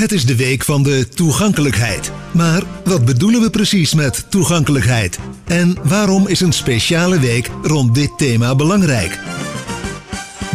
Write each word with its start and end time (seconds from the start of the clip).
Het 0.00 0.12
is 0.12 0.26
de 0.26 0.36
week 0.36 0.64
van 0.64 0.82
de 0.82 1.08
toegankelijkheid. 1.08 2.12
Maar 2.32 2.62
wat 2.84 3.04
bedoelen 3.04 3.40
we 3.40 3.50
precies 3.50 3.94
met 3.94 4.26
toegankelijkheid? 4.28 5.18
En 5.44 5.76
waarom 5.82 6.28
is 6.28 6.40
een 6.40 6.52
speciale 6.52 7.18
week 7.18 7.50
rond 7.62 7.94
dit 7.94 8.18
thema 8.18 8.54
belangrijk? 8.54 9.18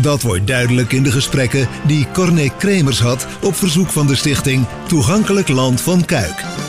Dat 0.02 0.22
wordt 0.22 0.48
duidelijk 0.48 0.94
in 0.94 1.04
de 1.04 1.12
gesprekken 1.12 1.68
die 1.88 2.08
Corné 2.14 2.50
Kremers 2.58 3.00
had 3.00 3.28
op 3.42 3.56
verzoek 3.56 3.90
van 3.90 4.08
de 4.08 4.16
stichting 4.16 4.66
Toegankelijk 4.88 5.48
Land 5.48 5.82
van 5.82 6.06
Kuik. 6.06 6.65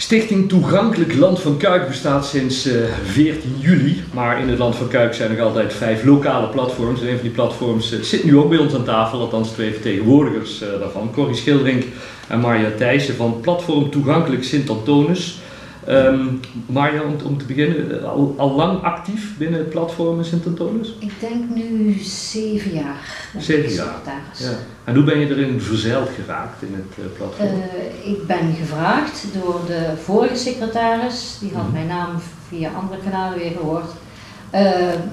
Stichting 0.00 0.48
Toegankelijk 0.48 1.14
Land 1.14 1.40
van 1.40 1.56
Kuik 1.56 1.88
bestaat 1.88 2.26
sinds 2.26 2.66
uh, 2.66 2.84
14 3.04 3.56
juli. 3.58 4.02
Maar 4.12 4.40
in 4.40 4.48
het 4.48 4.58
Land 4.58 4.76
van 4.76 4.88
Kuik 4.88 5.14
zijn 5.14 5.30
nog 5.30 5.40
altijd 5.40 5.72
vijf 5.72 6.04
lokale 6.04 6.48
platforms. 6.48 7.00
En 7.00 7.06
een 7.06 7.14
van 7.14 7.22
die 7.22 7.30
platforms 7.30 7.92
uh, 7.92 8.02
zit 8.02 8.24
nu 8.24 8.36
ook 8.36 8.48
bij 8.48 8.58
ons 8.58 8.74
aan 8.74 8.84
tafel, 8.84 9.20
althans 9.20 9.50
twee 9.50 9.72
vertegenwoordigers 9.72 10.62
uh, 10.62 10.68
daarvan. 10.80 11.10
Corrie 11.12 11.36
Schilderink 11.36 11.84
en 12.28 12.40
Marja 12.40 12.70
Thijssen 12.76 13.16
van 13.16 13.40
platform 13.40 13.90
Toegankelijk 13.90 14.44
Sint-Antonus. 14.44 15.40
Um, 15.88 16.40
Marja, 16.66 17.02
om, 17.02 17.16
om, 17.24 17.38
te 17.38 17.44
beginnen, 17.44 18.04
al, 18.04 18.34
al, 18.36 18.50
lang 18.50 18.82
actief 18.82 19.38
binnen 19.38 19.58
het 19.58 19.70
platform 19.70 20.24
Sint-Antonus? 20.24 20.94
Ik 20.98 21.12
denk 21.20 21.54
nu 21.54 21.98
zeven 22.02 22.72
jaar. 22.72 23.28
Zeven 23.38 23.72
jaar. 23.72 23.94
Ja. 24.36 24.50
En 24.84 24.94
hoe 24.94 25.04
ben 25.04 25.18
je 25.18 25.28
erin 25.28 25.60
verzeild 25.60 26.08
geraakt 26.08 26.62
in 26.62 26.74
het 26.74 26.98
uh, 26.98 27.04
platform? 27.16 27.48
Uh, 27.48 28.12
ik 28.12 28.26
ben 28.26 28.54
gevraagd 28.54 29.24
door 29.32 29.60
de 29.66 29.86
vorige 30.02 30.36
secretaris, 30.36 31.36
die 31.40 31.52
had 31.54 31.66
mm. 31.66 31.72
mijn 31.72 31.86
naam 31.86 32.10
via 32.48 32.70
andere 32.80 33.00
kanalen 33.10 33.38
weer 33.38 33.52
gehoord. 33.56 33.90
Uh, 34.54 34.60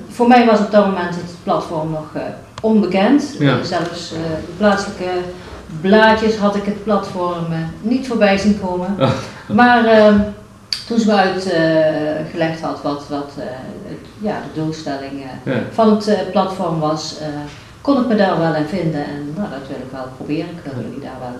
voor 0.09 0.27
mij 0.27 0.45
was 0.45 0.59
op 0.59 0.71
dat 0.71 0.85
moment 0.85 1.15
het 1.15 1.35
platform 1.43 1.91
nog 1.91 2.11
onbekend. 2.61 3.35
Ja. 3.39 3.63
zelfs 3.63 4.09
de 4.09 4.53
plaatselijke 4.57 5.11
blaadjes 5.81 6.37
had 6.37 6.55
ik 6.55 6.63
het 6.63 6.83
platform 6.83 7.45
niet 7.81 8.07
voorbij 8.07 8.37
zien 8.37 8.59
komen. 8.59 8.95
Oh. 8.99 9.11
Maar 9.47 9.83
toen 10.87 10.99
ze 10.99 11.05
me 11.05 11.13
uitgelegd 11.13 12.61
had 12.61 12.81
wat, 12.81 13.07
wat 13.09 13.31
het, 13.35 13.97
ja, 14.19 14.41
de 14.53 14.61
doelstelling 14.61 15.11
ja. 15.43 15.53
van 15.71 15.95
het 15.95 16.31
platform 16.31 16.79
was, 16.79 17.15
kon 17.81 18.01
ik 18.01 18.07
me 18.07 18.15
daar 18.15 18.39
wel 18.39 18.55
in 18.55 18.65
vinden. 18.65 19.05
En 19.05 19.33
nou, 19.35 19.49
dat 19.49 19.67
wil 19.67 19.77
ik 19.77 19.91
wel 19.91 20.07
proberen. 20.15 20.49
Ik 20.49 20.71
wil 20.71 20.83
jullie 20.83 20.99
daar 20.99 21.19
wel 21.19 21.35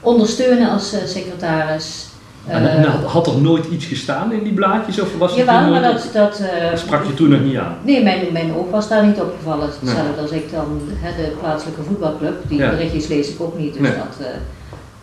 ondersteunen 0.00 0.70
als 0.70 0.94
secretaris. 1.04 2.06
En, 2.46 2.62
nou, 2.62 3.04
had 3.04 3.26
er 3.26 3.40
nooit 3.40 3.66
iets 3.66 3.84
gestaan 3.84 4.32
in 4.32 4.42
die 4.42 4.52
blaadjes? 4.52 5.00
Of 5.00 5.16
was 5.18 5.34
Jawel, 5.34 5.70
maar 5.70 5.82
dat, 5.82 6.08
dat 6.12 6.42
sprak 6.74 7.04
je 7.06 7.14
toen 7.14 7.28
nog 7.28 7.40
niet 7.40 7.56
aan? 7.56 7.76
Nee, 7.82 8.02
mijn, 8.02 8.32
mijn 8.32 8.54
oog 8.54 8.70
was 8.70 8.88
daar 8.88 9.06
niet 9.06 9.20
opgevallen. 9.20 9.66
Hetzelfde 9.66 10.02
nee. 10.02 10.20
als 10.20 10.30
ik 10.30 10.52
dan 10.52 10.80
de 11.16 11.36
plaatselijke 11.40 11.82
voetbalclub, 11.82 12.48
die 12.48 12.58
ja. 12.58 12.70
berichtjes 12.70 13.06
lees 13.06 13.28
ik 13.28 13.40
ook 13.40 13.58
niet. 13.58 13.78
Dus 13.78 13.88
dat, 13.88 14.26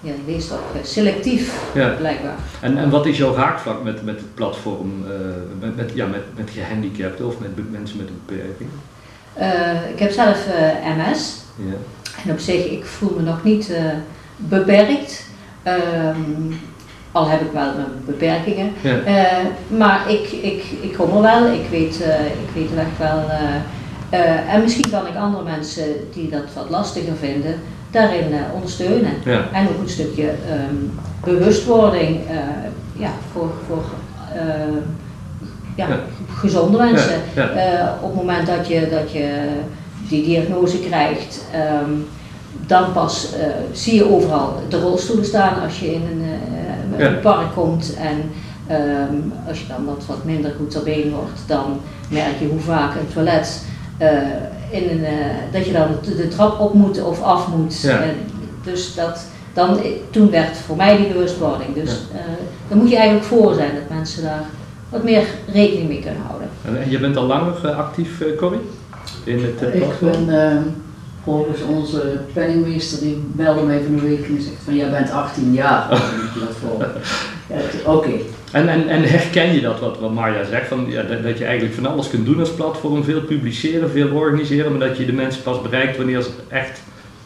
ja, 0.02 0.14
die 0.26 0.34
leest 0.34 0.52
ook 0.52 0.60
selectief, 0.84 1.72
ja. 1.74 1.90
blijkbaar. 1.90 2.36
En, 2.62 2.78
en 2.78 2.90
wat 2.90 3.06
is 3.06 3.18
jouw 3.18 3.36
raakvlak 3.36 3.84
met, 3.84 4.04
met 4.04 4.16
het 4.16 4.36
platform, 4.36 5.04
uh, 5.04 5.12
met, 5.60 5.76
met, 5.76 5.92
ja, 5.94 6.06
met, 6.06 6.24
met 6.36 6.50
gehandicapten 6.50 7.26
of 7.28 7.40
met 7.40 7.72
mensen 7.72 7.98
met 7.98 8.08
een 8.08 8.22
beperking? 8.26 8.70
Uh, 9.40 9.90
ik 9.94 10.00
heb 10.00 10.12
zelf 10.12 10.48
uh, 10.48 11.10
MS. 11.10 11.44
Ja. 11.56 11.74
En 12.26 12.32
op 12.32 12.40
zich, 12.40 12.66
ik 12.66 12.86
voel 12.86 13.14
me 13.16 13.22
nog 13.22 13.44
niet 13.44 13.74
beperkt. 14.36 15.26
Um, 15.68 16.60
al 17.12 17.30
heb 17.30 17.42
ik 17.42 17.52
wel 17.52 17.74
mijn 17.76 17.88
beperkingen. 18.06 18.74
Ja. 18.82 19.00
maar 19.68 20.12
ik, 20.12 20.32
ik, 20.32 20.64
ik 20.82 20.94
kom 20.94 21.16
er 21.16 21.22
wel, 21.22 21.52
ik 21.52 21.70
weet, 21.70 21.96
ik 22.46 22.54
weet 22.54 22.78
echt 22.78 22.98
wel. 22.98 23.24
en 24.48 24.62
misschien 24.62 24.90
kan 24.92 25.08
ik 25.08 25.16
andere 25.16 25.44
mensen 25.44 25.84
die 26.14 26.30
dat 26.30 26.54
wat 26.56 26.70
lastiger 26.70 27.16
vinden, 27.16 27.60
daarin 27.92 28.32
uh, 28.32 28.38
ondersteunen. 28.54 29.12
Ja. 29.26 29.44
En 29.52 29.68
ook 29.68 29.82
een 29.82 29.90
stukje 29.90 30.30
um, 30.70 31.00
bewustwording 31.24 32.10
uh, 32.10 32.38
ja, 32.94 33.12
voor, 33.32 33.52
voor 33.68 33.84
uh, 34.36 34.42
ja, 35.76 35.88
ja, 35.88 36.00
gezonde 36.30 36.78
mensen. 36.78 37.16
op 38.02 38.08
het 38.08 38.16
moment 38.16 38.48
dat 38.48 38.68
je, 38.68 38.88
dat 38.92 39.12
je 39.12 39.48
die 40.10 40.24
diagnose 40.24 40.80
krijgt, 40.80 41.46
um, 41.84 42.08
dan 42.68 42.92
pas 42.94 43.28
zie 43.72 43.96
je 43.96 44.12
overal 44.12 44.54
de 44.70 44.80
rolstoelen 44.80 45.26
staan 45.26 45.62
als 45.64 45.80
je 45.80 45.94
in 45.94 46.02
een, 46.02 47.06
een 47.06 47.20
park 47.20 47.54
komt. 47.54 47.96
En 47.96 48.32
um, 49.10 49.34
als 49.48 49.60
je 49.60 49.68
dan 49.68 49.86
wat, 49.86 50.06
wat 50.08 50.24
minder 50.24 50.52
goed 50.58 50.72
ter 50.72 50.84
been 50.84 51.12
wordt, 51.12 51.40
dan 51.48 51.80
merk 52.10 52.40
je 52.40 52.48
hoe 52.48 52.60
vaak 52.60 52.96
een 52.96 53.14
toilet 53.14 53.66
in 54.72 54.90
een, 54.90 55.00
uh, 55.00 55.10
dat 55.52 55.66
je 55.66 55.72
dan 55.72 55.88
de, 56.04 56.16
de, 56.16 56.28
trap 56.28 56.60
op 56.60 56.74
moet 56.74 57.04
of 57.04 57.22
af 57.22 57.48
moet. 57.48 57.82
Ja. 57.82 58.00
dus 58.64 58.96
dat, 58.96 59.26
dan, 59.54 59.80
toen 60.10 60.32
werd 60.32 60.58
voor 60.58 60.76
mij 60.76 60.98
die 60.98 61.08
bewustwording. 61.08 61.74
Dus 61.74 61.90
ja. 61.90 62.20
uh, 62.20 62.26
dan 62.68 62.78
moet 62.78 62.90
je 62.90 62.96
eigenlijk 62.96 63.26
voor 63.26 63.54
zijn 63.54 63.72
dat 63.74 63.98
mensen 63.98 64.24
daar 64.24 64.44
wat 64.90 65.04
meer 65.04 65.24
rekening 65.54 65.88
mee 65.88 66.02
kunnen 66.02 66.22
houden. 66.28 66.50
En, 66.66 66.82
en 66.82 66.90
je 66.90 67.00
bent 67.00 67.18
al 67.18 67.26
langer 67.26 67.56
uh, 67.66 67.78
actief, 67.78 68.24
Corrie? 68.38 68.60
In 69.24 69.44
het 69.44 69.74
Ik 69.76 70.00
ben 70.00 70.76
volgens 71.24 71.62
onze 71.62 72.20
penningmeester, 72.34 73.00
die 73.00 73.24
belde 73.28 73.62
mij 73.62 73.82
van 73.84 73.96
de 73.96 74.02
week 74.02 74.28
en 74.28 74.42
zegt 74.42 74.64
van 74.64 74.76
jij 74.76 74.90
bent 74.90 75.12
18 75.12 75.54
jaar. 75.54 75.92
Oké. 77.48 77.90
Okay. 77.90 78.26
En, 78.52 78.70
en, 78.70 78.88
en 78.88 79.04
herken 79.04 79.54
je 79.54 79.62
dat, 79.62 79.80
wat, 79.80 80.00
wat 80.00 80.14
Marja 80.14 80.44
zegt, 80.44 80.68
van, 80.68 80.86
ja, 80.88 81.04
dat, 81.04 81.24
dat, 81.24 81.38
je 81.38 81.46
eigenlijk 81.46 81.76
van 81.76 81.86
alles 81.86 82.10
kunt 82.10 82.26
doen 82.26 82.40
als 82.40 82.52
platform, 82.52 83.04
veel 83.04 83.22
publiceren, 83.22 83.90
veel 83.90 84.16
organiseren, 84.16 84.78
maar 84.78 84.88
dat 84.88 84.98
je 84.98 85.06
de 85.06 85.14
mensen 85.14 85.44
pas 85.44 85.62
bereikt 85.62 85.98
wanneer 85.98 86.22
ze 86.22 86.30
echt 86.48 86.82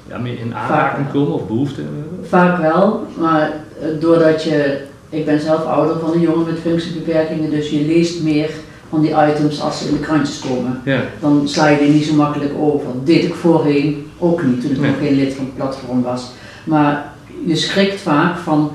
ja, 0.09 0.17
meer 0.17 0.39
in 0.39 0.55
aanraking 0.55 1.11
komen 1.11 1.33
of 1.33 1.47
behoefte 1.47 1.81
hebben? 1.81 2.27
Vaak 2.27 2.61
wel, 2.61 3.07
maar 3.17 3.53
doordat 3.99 4.43
je, 4.43 4.81
ik 5.09 5.25
ben 5.25 5.39
zelf 5.39 5.65
ouder 5.65 5.99
van 5.99 6.13
een 6.13 6.21
jongen 6.21 6.45
met 6.45 6.59
functiebeperkingen, 6.59 7.49
dus 7.49 7.69
je 7.69 7.85
leest 7.85 8.23
meer 8.23 8.49
van 8.89 9.01
die 9.01 9.15
items 9.29 9.61
als 9.61 9.79
ze 9.79 9.87
in 9.87 9.93
de 9.93 9.99
krantjes 9.99 10.39
komen. 10.39 10.81
Ja. 10.85 11.01
Dan 11.19 11.47
sla 11.47 11.67
je 11.67 11.77
die 11.77 11.91
niet 11.91 12.05
zo 12.05 12.13
makkelijk 12.13 12.53
over. 12.59 12.87
Dat 12.93 13.05
deed 13.05 13.23
ik 13.23 13.33
voorheen 13.33 14.11
ook 14.17 14.43
niet, 14.43 14.61
toen 14.61 14.71
ik 14.71 14.79
nog 14.79 14.97
geen 14.99 15.15
lid 15.15 15.33
van 15.33 15.45
het 15.45 15.55
platform 15.55 16.01
was. 16.01 16.31
Maar 16.63 17.13
je 17.45 17.55
schrikt 17.55 18.01
vaak 18.01 18.37
van 18.37 18.71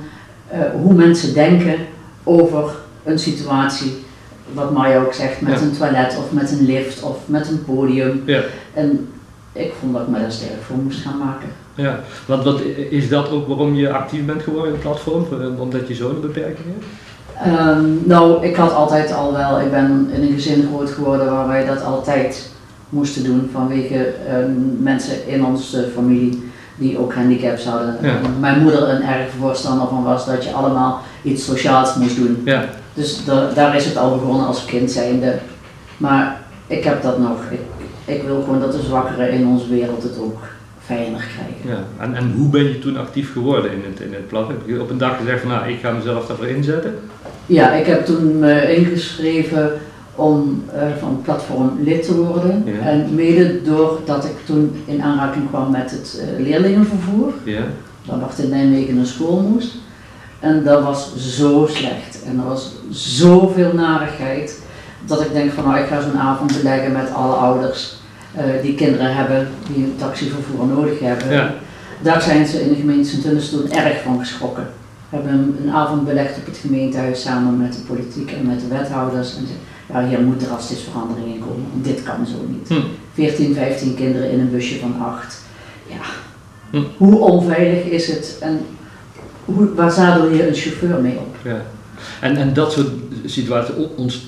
uh, 0.52 0.58
hoe 0.82 0.94
mensen 0.94 1.34
denken 1.34 1.74
over 2.30 2.70
een 3.04 3.18
situatie, 3.18 3.92
wat 4.52 4.72
Maya 4.72 5.00
ook 5.00 5.14
zegt, 5.14 5.40
met 5.40 5.52
ja. 5.52 5.60
een 5.60 5.76
toilet 5.76 6.16
of 6.18 6.32
met 6.32 6.50
een 6.50 6.66
lift 6.66 7.02
of 7.02 7.16
met 7.26 7.48
een 7.48 7.64
podium. 7.64 8.22
Ja. 8.26 8.40
En 8.74 9.08
ik 9.52 9.72
vond 9.80 9.92
dat 9.92 10.02
ik 10.02 10.08
me 10.08 10.18
daar 10.18 10.32
sterk 10.32 10.62
voor 10.66 10.76
moest 10.76 11.00
gaan 11.00 11.18
maken. 11.18 11.48
Ja, 11.74 12.00
want 12.26 12.44
wat, 12.44 12.60
is 12.90 13.08
dat 13.08 13.30
ook 13.30 13.48
waarom 13.48 13.74
je 13.74 13.92
actief 13.92 14.24
bent 14.24 14.42
geworden 14.42 14.66
in 14.66 14.72
het 14.72 14.82
platform? 14.82 15.26
Omdat 15.58 15.88
je 15.88 15.94
zo'n 15.94 16.20
beperking 16.20 16.66
hebt? 16.66 16.84
Um, 17.46 18.02
nou, 18.04 18.46
ik 18.46 18.56
had 18.56 18.72
altijd 18.72 19.12
al 19.12 19.32
wel, 19.32 19.60
ik 19.60 19.70
ben 19.70 20.08
in 20.12 20.22
een 20.22 20.32
gezin 20.32 20.68
groot 20.72 20.90
geworden 20.90 21.30
waar 21.30 21.48
wij 21.48 21.66
dat 21.66 21.84
altijd 21.84 22.50
moesten 22.88 23.24
doen 23.24 23.48
vanwege 23.52 24.12
um, 24.32 24.76
mensen 24.80 25.28
in 25.28 25.44
onze 25.44 25.88
familie 25.94 26.50
die 26.76 26.98
ook 26.98 27.14
handicaps 27.14 27.64
hadden. 27.64 27.96
Ja. 28.02 28.14
Mijn 28.40 28.62
moeder 28.62 28.88
een 28.88 29.02
erg 29.02 29.30
voorstander 29.38 29.88
van 29.88 30.02
was 30.02 30.26
dat 30.26 30.44
je 30.44 30.52
allemaal 30.52 31.02
iets 31.22 31.44
sociaals 31.44 31.94
moest 31.94 32.16
doen. 32.16 32.42
Ja. 32.44 32.64
Dus 32.94 33.24
daar 33.54 33.76
is 33.76 33.84
het 33.84 33.96
al 33.96 34.18
begonnen 34.18 34.46
als 34.46 34.64
kind 34.64 34.90
zijnde. 34.90 35.38
Maar 35.96 36.40
ik 36.66 36.84
heb 36.84 37.02
dat 37.02 37.18
nog. 37.18 37.36
Ik, 37.50 37.60
ik 38.04 38.22
wil 38.22 38.42
gewoon 38.42 38.60
dat 38.60 38.72
de 38.72 38.82
zwakkeren 38.82 39.30
in 39.30 39.46
onze 39.46 39.68
wereld 39.68 40.02
het 40.02 40.18
ook 40.18 40.38
fijner 40.84 41.28
krijgen. 41.36 41.82
Ja. 41.82 42.04
En, 42.04 42.14
en 42.14 42.32
hoe 42.36 42.48
ben 42.48 42.62
je 42.62 42.78
toen 42.78 42.96
actief 42.96 43.32
geworden 43.32 43.72
in 43.72 43.82
het, 43.90 44.00
in 44.00 44.12
het 44.12 44.28
plat? 44.28 44.48
Heb 44.48 44.60
je 44.66 44.80
op 44.80 44.90
een 44.90 44.98
dag 44.98 45.16
gezegd 45.16 45.40
van 45.40 45.50
nou, 45.50 45.68
ik 45.68 45.80
ga 45.80 45.90
mezelf 45.90 46.26
daarvoor 46.26 46.46
inzetten? 46.46 46.98
Ja, 47.46 47.72
ik 47.72 47.86
heb 47.86 48.04
toen 48.04 48.38
me 48.38 48.76
ingeschreven 48.76 49.72
om 50.14 50.64
uh, 50.74 50.82
van 50.98 51.20
platform 51.24 51.78
lid 51.82 52.02
te 52.02 52.16
worden. 52.16 52.62
Ja. 52.66 52.88
En 52.88 53.14
mede 53.14 53.62
doordat 53.62 54.24
ik 54.24 54.36
toen 54.44 54.82
in 54.84 55.02
aanraking 55.02 55.48
kwam 55.48 55.70
met 55.70 55.90
het 55.90 56.22
uh, 56.22 56.46
leerlingenvervoer. 56.46 57.32
Ja. 57.44 57.62
Dan 58.06 58.20
wacht 58.20 58.38
in 58.38 58.48
Nijmegen 58.48 58.96
naar 58.96 59.06
school 59.06 59.40
moest. 59.40 59.74
En 60.40 60.64
dat 60.64 60.82
was 60.82 61.16
zo 61.16 61.66
slecht. 61.70 62.22
En 62.24 62.38
er 62.38 62.48
was 62.48 62.72
zoveel 62.90 63.72
narigheid. 63.74 64.62
Dat 65.06 65.20
ik 65.20 65.32
denk 65.32 65.52
van 65.52 65.64
nou 65.64 65.78
ik 65.78 65.86
ga 65.86 66.00
zo'n 66.00 66.18
avond 66.18 66.56
beleggen 66.56 66.92
met 66.92 67.12
alle 67.12 67.34
ouders 67.34 67.98
uh, 68.36 68.62
die 68.62 68.74
kinderen 68.74 69.14
hebben, 69.14 69.48
die 69.74 69.84
een 69.84 69.96
taxivervoer 69.98 70.66
nodig 70.66 71.00
hebben. 71.00 71.32
Ja. 71.32 71.54
Daar 72.02 72.22
zijn 72.22 72.46
ze 72.46 72.62
in 72.62 72.68
de 72.68 72.74
gemeente 72.74 73.08
Sint 73.08 73.50
toen 73.50 73.70
erg 73.70 74.02
van 74.02 74.18
geschrokken. 74.18 74.68
We 75.08 75.16
hebben 75.16 75.56
een, 75.62 75.70
avond 75.70 76.04
belegd 76.04 76.36
op 76.36 76.46
het 76.46 76.56
gemeentehuis 76.56 77.22
samen 77.22 77.56
met 77.56 77.72
de 77.72 77.80
politiek 77.80 78.32
en 78.32 78.46
met 78.46 78.60
de 78.60 78.66
wethouders. 78.68 79.36
En 79.36 79.46
ja, 79.92 80.08
hier 80.08 80.20
moet 80.20 80.40
drastisch 80.40 80.82
verandering 80.90 81.34
in 81.34 81.40
komen, 81.40 81.66
want 81.72 81.84
dit 81.84 82.02
kan 82.02 82.26
zo 82.26 82.36
niet. 82.48 82.68
Hm. 82.68 82.86
14, 83.14 83.54
15 83.54 83.94
kinderen 83.94 84.30
in 84.30 84.40
een 84.40 84.50
busje 84.50 84.78
van 84.78 84.94
8. 85.00 85.42
Ja, 85.86 85.96
hm. 86.70 86.82
hoe 86.96 87.18
onveilig 87.18 87.84
is 87.84 88.06
het 88.06 88.36
en 88.40 88.60
hoe, 89.54 89.74
waar 89.74 89.90
zadel 89.90 90.28
je 90.28 90.48
een 90.48 90.54
chauffeur 90.54 91.00
mee 91.00 91.18
op? 91.18 91.36
Ja. 91.42 91.62
En, 92.20 92.36
en 92.36 92.52
dat 92.52 92.72
soort 92.72 92.88
situaties 93.24 93.74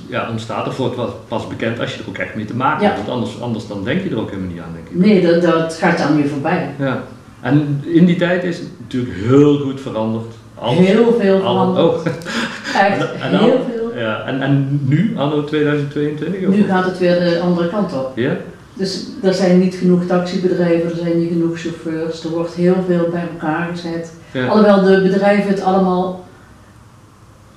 ja, 0.09 0.29
ontstaat 0.31 0.67
er 0.67 0.73
voor 0.73 1.15
pas 1.29 1.47
bekend 1.47 1.81
als 1.81 1.95
je 1.95 2.03
er 2.03 2.09
ook 2.09 2.19
echt 2.19 2.35
mee 2.35 2.45
te 2.45 2.57
maken 2.57 2.87
hebt. 2.87 2.97
Want 2.97 3.09
anders, 3.09 3.41
anders 3.41 3.67
dan 3.67 3.85
denk 3.85 4.03
je 4.03 4.11
er 4.11 4.21
ook 4.21 4.31
helemaal 4.31 4.53
niet 4.53 4.61
aan, 4.61 4.73
denk 4.75 4.89
ik. 4.89 5.07
Nee, 5.07 5.27
dat, 5.27 5.43
dat 5.43 5.75
gaat 5.75 6.01
aan 6.01 6.17
je 6.17 6.29
voorbij. 6.29 6.75
Ja. 6.79 7.03
En 7.41 7.83
in 7.85 8.05
die 8.07 8.17
tijd 8.17 8.45
is 8.45 8.59
het 8.59 8.69
natuurlijk 8.79 9.15
heel 9.17 9.59
goed 9.59 9.81
veranderd. 9.81 10.35
heel 10.61 11.17
veel 11.21 11.39
veranderd. 11.39 11.87
Oh. 11.87 12.07
Echt 12.87 13.21
en, 13.21 13.39
heel 13.39 13.67
veel. 13.71 14.01
Ja, 14.01 14.25
en, 14.27 14.43
en 14.43 14.81
nu, 14.85 15.13
anno 15.17 15.45
2022? 15.45 16.49
Nu 16.49 16.65
gaat 16.65 16.85
het 16.85 16.99
weer 16.99 17.21
de 17.21 17.41
andere 17.41 17.69
kant 17.69 17.93
op. 17.93 18.13
Ja? 18.15 18.37
Dus 18.75 19.07
er 19.23 19.35
zijn 19.35 19.59
niet 19.59 19.75
genoeg 19.75 20.07
taxibedrijven, 20.07 20.91
er 20.91 20.97
zijn 20.97 21.19
niet 21.19 21.29
genoeg 21.29 21.61
chauffeurs, 21.61 22.25
er 22.25 22.31
wordt 22.31 22.55
heel 22.55 22.85
veel 22.87 23.09
bij 23.11 23.29
elkaar 23.33 23.69
gezet. 23.71 24.13
Alhoewel 24.49 24.83
de 24.83 25.03
bedrijven 25.03 25.51
het 25.51 25.63
allemaal 25.63 26.25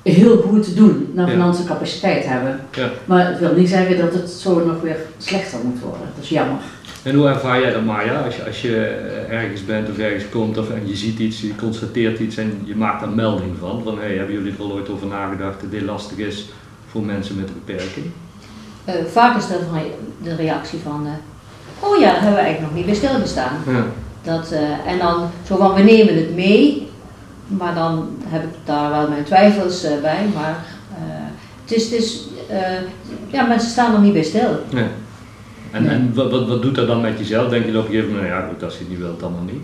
heel 0.01 0.37
goed 0.37 0.75
doen, 0.75 1.09
naar 1.13 1.29
financiële 1.29 1.67
capaciteit 1.67 2.25
hebben. 2.25 2.59
Maar 3.05 3.27
het 3.27 3.39
wil 3.39 3.53
niet 3.53 3.69
zeggen 3.69 3.97
dat 3.97 4.13
het 4.13 4.29
zo 4.29 4.65
nog 4.65 4.81
weer 4.81 4.97
slechter 5.17 5.59
moet 5.63 5.79
worden. 5.79 6.07
Dat 6.15 6.23
is 6.23 6.29
jammer. 6.29 6.57
En 7.03 7.15
hoe 7.15 7.27
ervaar 7.27 7.61
jij 7.61 7.71
dat 7.71 7.83
Maya, 7.83 8.21
als 8.21 8.35
je, 8.35 8.45
als 8.45 8.61
je 8.61 8.77
eh, 8.77 9.37
ergens 9.37 9.65
bent 9.65 9.89
of 9.89 9.97
ergens 9.97 10.29
komt 10.29 10.57
of, 10.57 10.69
en 10.69 10.87
je 10.87 10.95
ziet 10.95 11.19
iets, 11.19 11.41
je 11.41 11.55
constateert 11.55 12.19
iets 12.19 12.37
en 12.37 12.61
je 12.63 12.75
maakt 12.75 12.99
daar 12.99 13.09
melding 13.09 13.57
van, 13.59 13.83
van 13.83 13.99
hey, 13.99 14.15
hebben 14.15 14.35
jullie 14.35 14.51
er 14.51 14.59
al 14.59 14.71
ooit 14.71 14.89
over 14.89 15.07
nagedacht 15.07 15.61
dat 15.61 15.71
dit 15.71 15.81
lastig 15.81 16.17
is 16.17 16.49
voor 16.87 17.03
mensen 17.03 17.35
met 17.35 17.49
een 17.49 17.61
beperking? 17.65 18.05
Uh, 18.87 18.93
vaak 19.11 19.37
is 19.37 19.47
dat 19.47 19.59
de 20.23 20.35
reactie 20.35 20.79
van, 20.79 21.05
uh, 21.05 21.89
oh 21.89 21.99
ja, 21.99 22.05
daar 22.05 22.21
hebben 22.21 22.33
we 22.33 22.45
eigenlijk 22.45 22.61
nog 22.61 22.73
niet 22.73 22.85
bij 22.85 22.95
stilgestaan. 22.95 23.57
Ja. 23.67 23.85
Dat, 24.21 24.51
uh, 24.51 24.91
en 24.91 24.97
dan 24.97 25.29
zo 25.47 25.57
van, 25.57 25.73
we 25.73 25.81
nemen 25.81 26.15
het 26.15 26.35
mee, 26.35 26.89
maar 27.47 27.75
dan 27.75 28.17
heb 28.25 28.43
ik 28.43 28.55
daar 28.63 28.89
wel 28.89 29.09
mijn 29.09 29.23
twijfels 29.23 29.81
bij, 30.01 30.25
maar 30.33 30.65
het 31.63 31.71
is, 31.71 31.83
het 31.83 31.93
is 31.93 32.27
ja, 33.27 33.45
mensen 33.45 33.69
staan 33.69 33.93
er 33.93 33.99
niet 33.99 34.13
bij 34.13 34.23
stil. 34.23 34.59
Ja. 34.69 34.87
En, 35.71 35.89
en 35.89 36.13
wat, 36.13 36.31
wat, 36.31 36.47
wat, 36.47 36.61
doet 36.61 36.75
dat 36.75 36.87
dan 36.87 37.01
met 37.01 37.17
jezelf? 37.17 37.49
Denk 37.49 37.65
je 37.65 37.71
op 37.71 37.85
een 37.85 37.91
gegeven 37.91 38.09
moment, 38.09 38.29
nou 38.29 38.41
ja 38.41 38.47
goed, 38.47 38.63
als 38.63 38.73
je 38.73 38.79
het 38.79 38.89
niet 38.89 38.99
wilt, 38.99 39.19
dan 39.19 39.31
maar 39.31 39.53
niet? 39.53 39.63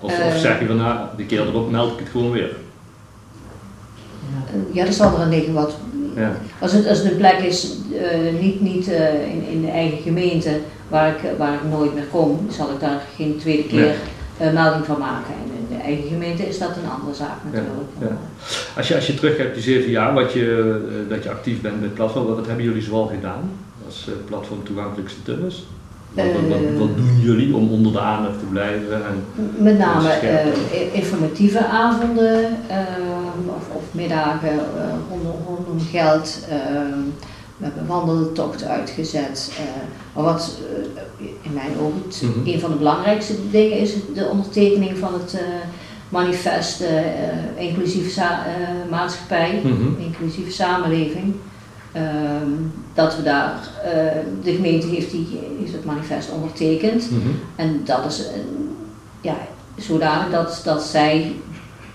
Of, 0.00 0.12
of 0.26 0.36
zeg 0.36 0.60
je 0.60 0.66
van, 0.66 0.76
nou, 0.76 0.98
de 1.16 1.24
keer 1.24 1.40
erop 1.40 1.70
meld 1.70 1.92
ik 1.92 1.98
het 1.98 2.08
gewoon 2.08 2.30
weer? 2.30 2.56
Ja, 4.72 4.84
dat 4.84 4.94
zal 4.94 5.20
er 5.20 5.28
liggen 5.28 5.52
wat 5.52 5.76
ja. 6.16 6.36
Als, 6.58 6.72
het, 6.72 6.88
als 6.88 6.98
het 6.98 7.10
een 7.10 7.16
plek 7.16 7.38
is, 7.38 7.76
uh, 7.92 8.40
niet, 8.40 8.60
niet 8.60 8.88
uh, 8.88 9.32
in, 9.32 9.48
in 9.48 9.60
de 9.60 9.70
eigen 9.70 9.98
gemeente, 9.98 10.50
waar 10.88 11.08
ik, 11.08 11.38
waar 11.38 11.54
ik 11.54 11.70
nooit 11.70 11.94
meer 11.94 12.06
kom, 12.10 12.46
zal 12.50 12.70
ik 12.70 12.80
daar 12.80 13.02
geen 13.16 13.36
tweede 13.38 13.64
keer 13.64 13.94
uh, 14.42 14.52
melding 14.52 14.84
van 14.84 14.98
maken. 14.98 15.34
En 15.34 15.50
in 15.58 15.76
de 15.76 15.82
eigen 15.82 16.08
gemeente 16.08 16.48
is 16.48 16.58
dat 16.58 16.76
een 16.76 16.90
andere 16.98 17.14
zaak 17.14 17.44
natuurlijk. 17.44 17.90
Ja. 18.00 18.06
Ja. 18.06 18.16
Als, 18.76 18.88
je, 18.88 18.94
als 18.94 19.06
je 19.06 19.14
terugkijkt 19.14 19.54
die 19.54 19.62
zeven 19.62 19.90
jaar 19.90 20.14
wat 20.14 20.32
je, 20.32 21.06
dat 21.08 21.22
je 21.22 21.30
actief 21.30 21.60
bent 21.60 21.80
met 21.80 21.94
platform, 21.94 22.26
wat, 22.26 22.36
wat 22.36 22.46
hebben 22.46 22.64
jullie 22.64 22.82
zoal 22.82 23.06
gedaan 23.06 23.50
als 23.86 24.08
platform 24.24 24.64
toegankelijkste 24.64 25.22
tunnels? 25.22 25.66
Wat, 26.12 26.24
wat, 26.48 26.78
wat, 26.78 26.96
doen 26.96 27.20
jullie 27.20 27.54
om 27.54 27.70
onder 27.70 27.92
de 27.92 28.00
aandacht 28.00 28.38
te 28.38 28.44
blijven? 28.44 29.06
En 29.06 29.24
met 29.56 29.78
name 29.78 30.08
informatieve 30.92 31.66
avonden 31.66 32.56
of, 33.48 33.76
of 33.76 33.82
middagen 33.90 34.60
rondom, 35.08 35.36
rondom 35.46 35.80
geld. 35.90 36.38
we 37.56 37.64
hebben 37.64 37.86
wandeltochten 37.86 38.68
uitgezet. 38.68 39.52
maar 40.14 40.24
wat 40.24 40.58
in 41.42 41.52
mijn 41.52 41.78
ogen 41.80 42.28
mm 42.28 42.46
een 42.46 42.60
van 42.60 42.70
de 42.70 42.76
belangrijkste 42.76 43.34
dingen 43.50 43.78
is 43.78 43.92
de 44.14 44.28
ondertekening 44.28 44.98
van 44.98 45.12
het 45.12 45.40
manifest 46.08 46.84
inclusieve 47.56 48.22
maatschappij, 48.90 49.60
mm 49.64 49.96
inclusieve 49.98 50.50
samenleving. 50.50 51.34
Um, 51.96 52.72
dat 52.94 53.16
we 53.16 53.22
daar, 53.22 53.54
uh, 53.84 53.92
de 54.42 54.52
gemeente 54.52 54.86
heeft, 54.86 55.10
die, 55.10 55.40
heeft 55.58 55.72
het 55.72 55.84
manifest 55.84 56.30
ondertekend. 56.30 57.10
Mm 57.10 57.22
-hmm. 57.22 57.40
En 57.56 57.80
dat 57.84 58.04
is 58.04 58.20
uh, 58.20 58.26
ja, 59.20 59.36
zodanig 59.76 60.30
dat, 60.30 60.60
dat 60.64 60.82
zij, 60.82 61.32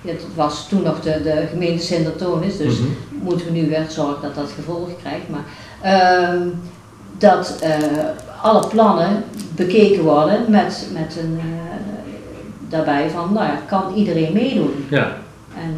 het 0.02 0.26
was 0.36 0.68
toen 0.70 0.84
nog 0.84 1.02
de, 1.02 1.22
de 1.24 1.48
gemeente 1.50 1.84
Sintertonis, 1.84 2.58
dus 2.58 2.80
mm 2.80 2.86
-hmm. 2.86 3.24
moeten 3.24 3.46
we 3.46 3.52
nu 3.52 3.68
weer 3.70 3.86
zorgen 3.90 4.22
dat 4.22 4.36
dat 4.36 4.52
gevolgen 4.56 4.96
krijgt. 5.02 5.26
Maar 5.30 5.46
uh, 5.86 6.42
dat 7.18 7.58
eh, 7.62 7.78
alle 8.42 8.68
plannen 8.68 9.24
bekeken 9.56 10.04
worden 10.04 10.46
met, 10.48 10.88
met 10.94 11.18
een 11.22 11.40
daarbij 12.70 13.10
van, 13.10 13.34
nou 13.34 13.46
ja, 13.46 13.60
kan 13.68 13.94
iedereen 13.94 14.34
meedoen? 14.34 14.86
Ja. 14.90 15.18
En 15.56 15.78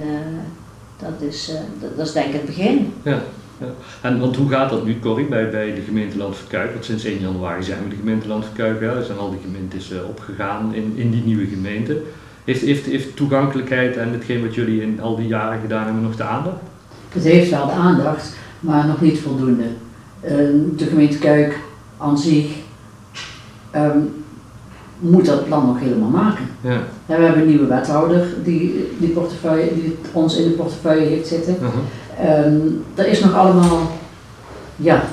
dat, 1.00 1.30
is, 1.30 1.52
dat, 1.80 1.98
dat 1.98 2.08
is 2.08 2.14
denk 2.14 2.28
ik 2.28 2.34
het 2.34 2.46
begin. 2.46 2.94
Ja. 3.04 3.22
En 4.02 4.20
want 4.20 4.36
hoe 4.36 4.50
gaat 4.50 4.70
dat 4.70 4.86
nu, 4.86 5.00
Corrie, 5.00 5.26
bij, 5.26 5.50
bij 5.50 5.74
de 5.74 5.82
gemeente 5.82 6.18
Landverkuik? 6.18 6.72
Want 6.72 6.86
sinds 6.86 7.04
1 7.04 7.20
januari 7.20 7.64
zijn 7.64 7.84
we 7.84 7.90
de 7.90 7.96
gemeente 7.96 8.28
Landverkuik, 8.28 8.82
ja, 8.82 8.88
er 8.88 9.04
zijn 9.04 9.18
al 9.18 9.30
die 9.30 9.40
gemeentes 9.44 9.92
opgegaan 10.08 10.74
in, 10.74 10.94
in 10.96 11.12
die 11.12 11.24
nieuwe 11.24 11.46
gemeente. 11.46 12.02
Heeft, 12.44 12.62
heeft, 12.62 12.86
heeft 12.86 13.16
toegankelijkheid 13.16 13.98
en 13.98 14.12
hetgeen 14.12 14.42
wat 14.42 14.56
jullie 14.56 14.82
in 14.82 15.02
al 15.02 15.16
die 15.16 15.28
jaren 15.28 15.60
gedaan 15.62 15.84
hebben 15.84 16.04
nog 16.04 16.16
de 16.16 16.24
aandacht? 16.24 16.58
Het 17.10 17.24
heeft 17.24 17.50
wel 17.50 17.66
de 17.66 17.72
aandacht, 17.72 18.36
maar 18.60 18.88
nog 18.88 19.02
niet 19.02 19.20
voldoende. 19.20 19.64
Uh, 20.24 20.30
de 20.78 20.86
gemeente 20.86 21.18
Kuik 21.18 21.60
aan 21.98 22.18
zich 22.18 22.46
um, 23.76 24.24
moet 25.00 25.26
dat 25.26 25.46
plan 25.46 25.66
nog 25.66 25.80
helemaal 25.80 26.10
maken. 26.10 26.46
Ja. 26.62 26.78
we 27.06 27.14
hebben 27.14 27.42
een 27.42 27.48
nieuwe 27.48 27.68
wethouder 27.68 28.28
die, 28.44 28.90
die, 29.00 29.10
portefeuille, 29.10 29.74
die 29.74 29.98
ons 30.12 30.38
in 30.38 30.44
de 30.44 30.56
portefeuille 30.56 31.06
heeft 31.06 31.28
zitten. 31.28 31.58
Uh 31.62 31.68
Um, 32.22 32.84
dat 32.96 33.06
is 33.06 33.20
nog 33.20 33.36
allemaal 33.36 33.92
ja, 34.76 35.04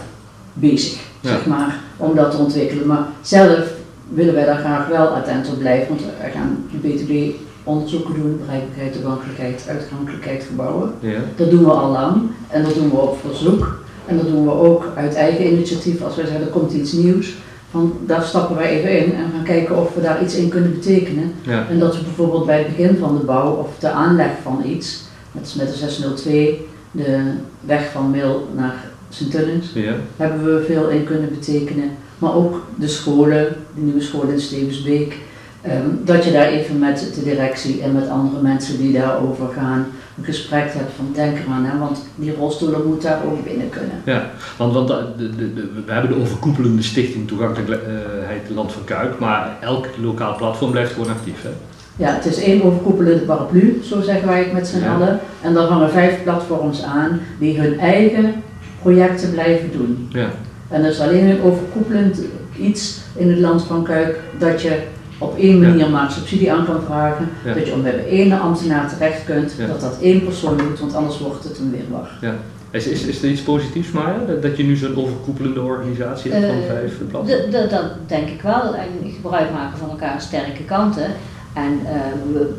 bezig, 0.53 1.01
zeg 1.21 1.47
maar, 1.47 1.79
om 1.97 2.15
dat 2.15 2.31
te 2.31 2.37
ontwikkelen. 2.37 2.87
Maar 2.87 3.07
zelf 3.21 3.70
willen 4.15 4.35
wij 4.35 4.45
daar 4.45 4.59
graag 4.59 4.89
wel 4.89 5.07
attent 5.07 5.49
op 5.49 5.59
blijven, 5.59 5.89
want 5.89 6.01
wij 6.21 6.31
gaan 6.31 6.65
de 6.71 6.89
BTB 6.89 7.35
onderzoeken 7.65 8.15
doen, 8.15 8.41
bereikbaarheid, 8.45 8.93
toegankelijkheid, 8.93 9.67
uitgankelijkheid 9.69 10.45
gebouwen. 10.45 10.93
Ja. 11.01 11.19
Dat 11.37 11.51
doen 11.51 11.65
we 11.65 11.71
al 11.71 11.91
lang 11.91 12.23
en 12.49 12.63
dat 12.63 12.75
doen 12.75 12.91
we 12.91 12.97
op 12.97 13.19
verzoek. 13.27 13.79
En 14.07 14.17
dat 14.17 14.27
doen 14.27 14.45
we 14.45 14.53
ook 14.53 14.93
uit 14.97 15.15
eigen 15.15 15.53
initiatief 15.53 16.03
als 16.03 16.17
wij 16.17 16.27
zeggen 16.27 16.45
er 16.45 16.53
komt 16.53 16.73
iets 16.73 16.93
nieuws. 16.93 17.35
Van, 17.71 17.93
daar 18.07 18.23
stappen 18.23 18.57
wij 18.57 18.69
even 18.69 18.99
in 18.99 19.15
en 19.15 19.31
gaan 19.35 19.45
kijken 19.45 19.79
of 19.79 19.95
we 19.95 20.01
daar 20.01 20.23
iets 20.23 20.35
in 20.35 20.49
kunnen 20.49 20.73
betekenen. 20.73 21.33
Ja. 21.43 21.67
En 21.69 21.79
dat 21.79 21.97
we 21.97 22.03
bijvoorbeeld 22.03 22.47
bij 22.47 22.59
het 22.59 22.77
begin 22.77 22.97
van 22.97 23.19
de 23.19 23.25
bouw 23.25 23.53
of 23.53 23.79
de 23.79 23.91
aanleg 23.91 24.31
van 24.43 24.63
iets, 24.67 25.03
net 25.33 25.43
als 25.43 25.55
met 25.55 25.69
de 25.69 25.77
602, 25.77 26.67
de 26.91 27.21
weg 27.61 27.91
van 27.91 28.11
Mil 28.11 28.49
naar 28.57 28.85
Sint-Tullens, 29.09 29.71
ja. 29.75 29.95
hebben 30.17 30.45
we 30.45 30.65
veel 30.65 30.89
in 30.89 31.05
kunnen 31.05 31.31
betekenen. 31.31 31.91
Maar 32.21 32.35
ook 32.35 32.67
de 32.79 32.89
scholen, 32.89 33.57
de 33.75 33.81
nieuwe 33.81 34.01
school 34.01 34.23
in 34.23 34.41
Stevensbeek, 34.41 35.17
ehm, 35.61 35.87
dat 36.05 36.25
je 36.25 36.33
daar 36.33 36.47
even 36.47 36.79
met 36.79 37.13
de 37.15 37.23
directie 37.23 37.83
en 37.83 37.93
met 37.93 38.09
andere 38.09 38.43
mensen 38.43 38.79
die 38.79 38.93
daarover 38.93 39.49
gaan 39.49 39.87
een 40.19 40.25
gesprek 40.25 40.73
hebt 40.73 40.93
van 40.97 41.11
denk 41.15 41.39
eraan, 41.39 41.65
hè, 41.65 41.79
want 41.79 42.07
die 42.15 42.35
rolstoelen 42.35 42.87
moeten 42.87 43.11
daar 43.11 43.25
ook 43.25 43.45
binnen 43.45 43.69
kunnen. 43.69 44.03
Ja, 44.05 44.31
want, 44.57 44.75
want 44.75 44.89
de, 44.89 45.13
de, 45.17 45.55
de, 45.55 45.69
we 45.87 45.93
hebben 45.93 46.11
de 46.11 46.21
overkoepelende 46.21 46.83
stichting 46.83 47.29
Toegankelijkheid 47.29 48.51
Land 48.55 48.73
van 48.73 48.85
Kuik, 48.85 49.19
maar 49.19 49.57
elk 49.61 49.87
lokaal 50.01 50.37
platform 50.37 50.71
blijft 50.71 50.93
gewoon 50.93 51.11
actief. 51.11 51.43
Hè? 51.43 51.51
Ja, 51.97 52.15
het 52.15 52.27
is 52.27 52.43
één 52.43 52.63
overkoepelende 52.63 53.25
paraplu, 53.25 53.81
zo 53.85 54.01
zeggen 54.01 54.29
wij 54.29 54.39
het 54.39 54.53
met 54.53 54.67
z'n 54.67 54.85
allen. 54.85 55.21
En 55.41 55.55
daar 55.55 55.67
hangen 55.67 55.91
vijf 55.91 56.23
platforms 56.23 56.83
aan 56.83 57.21
die 57.39 57.61
hun 57.61 57.79
eigen 57.79 58.35
projecten 58.83 59.31
blijven 59.31 59.73
doen. 59.73 60.09
Ja. 60.13 60.31
En 60.71 60.83
dat 60.83 60.93
is 60.93 61.01
alleen 61.01 61.29
een 61.29 61.43
overkoepelend 61.43 62.21
iets 62.61 63.01
in 63.17 63.31
het 63.31 63.39
land 63.39 63.63
van 63.63 63.85
Kuik 63.85 64.19
dat 64.39 64.63
je 64.63 64.83
op 65.19 65.39
één 65.39 65.61
manier 65.61 65.79
ja. 65.79 65.89
maar 65.89 66.11
subsidie 66.11 66.53
aan 66.53 66.65
kan 66.65 66.83
vragen. 66.87 67.29
Dat 67.55 67.67
je 67.67 67.73
om 67.73 67.83
bij 67.83 68.07
één 68.09 68.41
ambtenaar 68.41 68.89
terecht 68.89 69.25
kunt, 69.25 69.55
dat 69.69 69.81
dat 69.81 69.99
één 70.01 70.25
persoon 70.25 70.57
doet, 70.57 70.81
want 70.81 70.95
anders 70.95 71.19
wordt 71.19 71.45
het 71.45 71.59
een 71.59 71.71
weerwar. 71.71 72.11
Ja. 72.21 72.35
Is, 72.71 72.87
is, 72.87 73.03
is 73.03 73.23
er 73.23 73.29
iets 73.29 73.41
positiefs, 73.41 73.91
Maya, 73.91 74.25
dat, 74.27 74.43
dat 74.43 74.57
je 74.57 74.63
nu 74.63 74.77
zo'n 74.77 74.97
overkoepelende 74.97 75.61
organisatie 75.61 76.33
hebt 76.33 76.47
van 76.47 76.57
uh, 76.57 76.67
vijf 76.67 76.99
platforms? 77.11 77.71
Dat 77.71 77.85
denk 78.07 78.29
ik 78.29 78.43
wel. 78.43 78.75
En 78.75 79.11
gebruik 79.15 79.53
maken 79.53 79.79
van 79.79 79.91
elkaar 79.91 80.21
sterke 80.21 80.63
kanten. 80.63 81.07
En 81.53 81.81
uh, 81.83 81.91
we, 82.33 82.55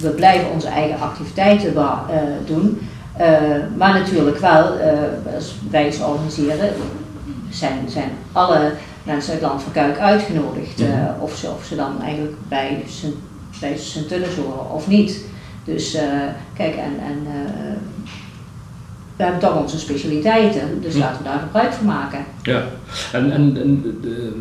we, 0.00 0.08
blijven 0.08 0.50
onze 0.50 0.68
eigen 0.68 1.00
activiteiten 1.00 1.72
uh, 1.72 1.88
doen. 2.46 2.78
Uh, 3.20 3.26
maar 3.76 3.98
natuurlijk 3.98 4.38
wel, 4.38 4.78
als 5.34 5.54
wij 5.70 5.90
ze 5.90 6.04
organiseren, 6.04 6.68
zijn, 7.56 7.90
zijn 7.90 8.10
alle 8.32 8.72
mensen 9.02 9.32
uit 9.32 9.42
Land 9.42 9.62
van 9.62 9.72
Kuik 9.72 9.98
uitgenodigd. 9.98 10.78
Mhm. 10.78 11.20
of, 11.20 11.36
ze, 11.36 11.50
of 11.50 11.64
ze 11.64 11.76
dan 11.76 12.02
eigenlijk 12.02 12.34
bij 12.48 12.82
Sint 13.76 14.10
horen 14.36 14.70
of 14.70 14.88
niet. 14.88 15.24
Dus 15.64 15.96
kijk, 16.54 16.76
en, 16.76 16.92
en 17.06 17.26
we 19.16 19.22
hebben 19.22 19.40
toch 19.40 19.60
onze 19.60 19.78
specialiteiten, 19.78 20.80
dus 20.80 20.96
laten 20.96 21.22
we 21.22 21.28
daar 21.28 21.38
gebruik 21.38 21.72
van 21.72 21.86
maken. 21.86 22.24
Ja, 22.42 22.64
en, 23.12 23.32
en, 23.32 23.56
en 23.62 23.98
de, 24.02 24.32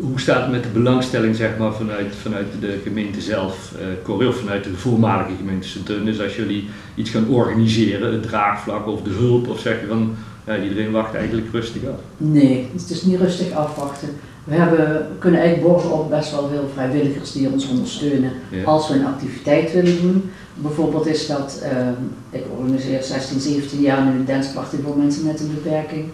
hoe 0.00 0.20
staat 0.20 0.40
het 0.40 0.50
met 0.50 0.62
de 0.62 0.68
belangstelling 0.68 1.36
zeg 1.36 1.50
maar, 1.58 1.72
vanuit, 1.72 2.14
vanuit 2.22 2.46
de 2.60 2.80
gemeente 2.84 3.20
zelf, 3.20 3.72
uh, 4.08 4.32
vanuit 4.32 4.64
de 4.64 4.76
voormalige 4.76 5.36
gemeente 5.36 5.68
sint 5.68 6.20
als 6.20 6.36
jullie 6.36 6.68
iets 6.94 7.10
gaan 7.10 7.28
organiseren, 7.28 8.12
het 8.12 8.22
draagvlak 8.22 8.86
of 8.86 9.02
de 9.02 9.10
hulp, 9.10 9.48
of 9.48 9.60
zeg 9.60 9.80
je 9.80 9.86
van 9.86 10.14
ja, 10.46 10.62
iedereen 10.62 10.90
wacht 10.90 11.14
eigenlijk 11.14 11.46
rustig 11.52 11.82
af? 11.86 12.00
Nee, 12.16 12.70
het 12.72 12.90
is 12.90 13.02
niet 13.02 13.20
rustig 13.20 13.52
afwachten. 13.52 14.08
We 14.44 14.54
hebben, 14.54 15.06
kunnen 15.18 15.40
eigenlijk 15.40 15.72
borgen 15.72 15.92
op 15.92 16.10
best 16.10 16.30
wel 16.30 16.48
veel 16.48 16.70
vrijwilligers 16.72 17.32
die 17.32 17.52
ons 17.52 17.68
ondersteunen 17.68 18.32
als 18.64 18.88
we 18.88 18.94
een 18.94 19.06
activiteit 19.06 19.72
willen 19.72 20.02
doen. 20.02 20.30
Bijvoorbeeld 20.54 21.06
is 21.06 21.26
dat, 21.26 21.62
uh, 21.72 21.88
ik 22.30 22.44
organiseer 22.58 23.02
16, 23.02 23.40
17 23.40 23.80
jaar 23.80 24.04
nu 24.04 24.10
een 24.10 24.24
dansparty 24.24 24.76
voor 24.84 24.96
mensen 24.96 25.26
met 25.26 25.40
een 25.40 25.54
beperking. 25.54 26.04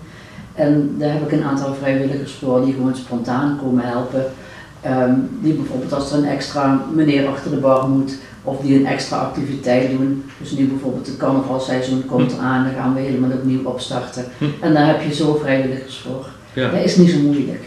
En 0.54 0.94
daar 0.98 1.12
heb 1.12 1.22
ik 1.22 1.32
een 1.32 1.44
aantal 1.44 1.74
vrijwilligers 1.74 2.32
voor 2.32 2.64
die 2.64 2.74
gewoon 2.74 2.96
spontaan 2.96 3.58
komen 3.62 3.84
helpen. 3.84 4.24
Ehm, 4.80 5.14
die 5.40 5.54
bijvoorbeeld 5.54 5.92
als 5.92 6.12
er 6.12 6.18
een 6.18 6.24
extra 6.24 6.84
meneer 6.94 7.28
achter 7.28 7.50
de 7.50 7.56
bar 7.56 7.88
moet, 7.88 8.16
of 8.48 8.60
die 8.60 8.78
een 8.78 8.86
extra 8.86 9.16
activiteit 9.16 9.90
doen. 9.90 10.24
Dus 10.38 10.50
nu 10.50 10.66
bijvoorbeeld 10.66 11.06
het 11.06 11.16
carnavalseizoen 11.16 12.06
komt 12.06 12.32
hm. 12.32 12.40
aan, 12.40 12.64
dan 12.64 12.74
gaan 12.74 12.94
we 12.94 13.00
helemaal 13.00 13.30
opnieuw 13.30 13.64
opstarten. 13.64 14.24
Hm. 14.38 14.44
En 14.60 14.74
daar 14.74 14.86
heb 14.86 15.02
je 15.02 15.14
zo 15.14 15.34
vrijwilligers 15.34 15.96
voor. 15.96 16.26
Ja. 16.52 16.70
Dat 16.70 16.84
is 16.84 16.96
niet 16.96 17.10
zo 17.10 17.18
moeilijk. 17.18 17.64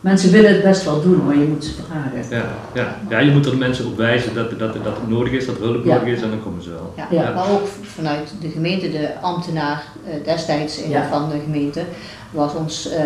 Mensen 0.00 0.32
willen 0.32 0.52
het 0.52 0.62
best 0.62 0.84
wel 0.84 1.02
doen, 1.02 1.24
maar 1.24 1.38
je 1.38 1.44
moet 1.44 1.64
ze 1.64 1.70
vragen. 1.72 2.24
Ja, 2.30 2.44
ja. 2.74 2.98
ja 3.08 3.18
je 3.18 3.30
moet 3.30 3.44
er 3.44 3.50
de 3.50 3.56
mensen 3.56 3.86
op 3.86 3.96
wijzen 3.96 4.34
dat, 4.34 4.50
dat, 4.50 4.72
dat 4.72 4.96
het 4.96 5.08
nodig 5.08 5.32
is, 5.32 5.46
dat 5.46 5.58
hulp 5.58 5.84
nodig 5.84 6.04
is 6.04 6.22
en 6.22 6.30
dan 6.30 6.42
komen 6.42 6.62
ze 6.62 6.70
wel. 6.70 6.94
Ja, 6.96 7.06
ja. 7.10 7.32
maar 7.34 7.50
ook 7.50 7.66
vanuit 7.82 8.32
de 8.40 8.48
gemeente, 8.48 8.90
de 8.90 9.20
ambtenaar 9.20 9.84
uh, 10.06 10.24
destijds 10.24 10.80
van 11.10 11.28
de 11.28 11.38
gemeente, 11.44 11.82
was 12.30 12.54
ons 12.54 12.88
uh, 12.88 12.98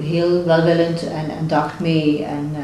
heel 0.00 0.44
welwillend 0.44 1.02
en, 1.02 1.36
en 1.38 1.46
dacht 1.46 1.80
mee. 1.80 2.24
En, 2.24 2.50
uh, 2.52 2.58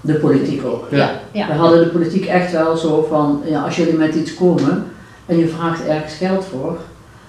de 0.00 0.14
politiek 0.14 0.64
ook. 0.64 0.86
Ja. 0.90 1.20
We 1.32 1.52
hadden 1.52 1.80
de 1.80 1.90
politiek 1.90 2.26
echt 2.26 2.52
wel 2.52 2.76
zo 2.76 3.06
van, 3.10 3.42
ja, 3.44 3.62
als 3.62 3.76
jullie 3.76 3.96
met 3.96 4.14
iets 4.14 4.34
komen 4.34 4.84
en 5.26 5.38
je 5.38 5.48
vraagt 5.48 5.86
ergens 5.86 6.14
geld 6.14 6.44
voor, 6.44 6.78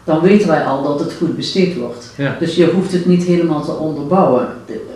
dan 0.04 0.22
weten 0.22 0.48
wij 0.48 0.64
al 0.64 0.84
dat 0.84 1.00
het 1.00 1.14
goed 1.14 1.36
besteed 1.36 1.78
wordt. 1.78 2.14
Dus 2.40 2.56
je 2.56 2.72
hoeft 2.72 2.92
het 2.92 3.06
niet 3.06 3.24
helemaal 3.24 3.64
te 3.64 3.72
onderbouwen. 3.72 4.48